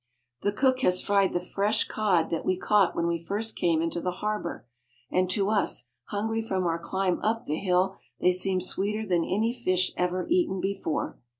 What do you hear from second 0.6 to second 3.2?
has fried the fresh cod that we caught when